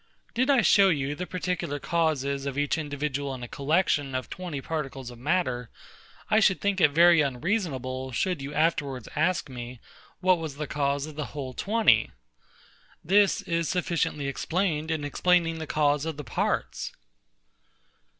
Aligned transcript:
Did 0.33 0.49
I 0.49 0.63
show 0.63 0.89
you 0.89 1.13
the 1.13 1.27
particular 1.27 1.77
causes 1.77 2.47
of 2.47 2.57
each 2.57 2.75
individual 2.75 3.35
in 3.35 3.43
a 3.43 3.47
collection 3.47 4.15
of 4.15 4.31
twenty 4.31 4.59
particles 4.59 5.11
of 5.11 5.19
matter, 5.19 5.69
I 6.27 6.39
should 6.39 6.59
think 6.59 6.81
it 6.81 6.89
very 6.89 7.21
unreasonable, 7.21 8.11
should 8.11 8.41
you 8.41 8.51
afterwards 8.51 9.07
ask 9.15 9.47
me, 9.47 9.79
what 10.19 10.39
was 10.39 10.55
the 10.55 10.65
cause 10.65 11.05
of 11.05 11.13
the 11.17 11.25
whole 11.37 11.53
twenty. 11.53 12.09
This 13.03 13.43
is 13.43 13.69
sufficiently 13.69 14.25
explained 14.27 14.89
in 14.89 15.03
explaining 15.05 15.59
the 15.59 15.67
cause 15.67 16.03
of 16.03 16.17
the 16.17 16.23
parts. 16.23 16.91